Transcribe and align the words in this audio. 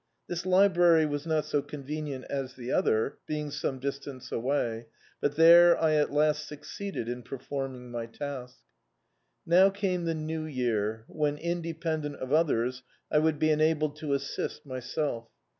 This 0.27 0.47
library 0.47 1.05
was 1.05 1.27
not 1.27 1.45
so 1.45 1.61
convenient 1.61 2.25
as 2.27 2.55
the 2.55 2.71
other, 2.71 3.19
be 3.27 3.39
ing 3.39 3.51
some 3.51 3.77
distance 3.77 4.31
away, 4.31 4.87
but 5.19 5.35
there 5.35 5.79
I 5.79 5.93
at 5.93 6.11
last 6.11 6.47
succeeded 6.47 7.07
in 7.07 7.21
performing 7.21 7.91
my 7.91 8.07
task. 8.07 8.61
Now 9.45 9.69
came 9.69 10.05
the 10.05 10.15
new 10.15 10.45
year 10.47 11.03
when, 11.07 11.37
independent 11.37 12.15
of 12.15 12.33
others, 12.33 12.81
I 13.11 13.19
would 13.19 13.37
be 13.37 13.51
enabled 13.51 13.95
to 13.97 14.13
assist 14.13 14.65
myself. 14.65 15.27